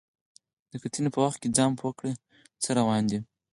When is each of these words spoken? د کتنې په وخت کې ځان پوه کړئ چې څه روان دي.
د 0.71 0.73
کتنې 0.83 1.09
په 1.13 1.19
وخت 1.25 1.37
کې 1.41 1.53
ځان 1.57 1.71
پوه 1.79 1.91
کړئ 1.97 2.13
چې 2.17 2.21
څه 2.63 2.69
روان 2.79 3.03
دي. 3.11 3.19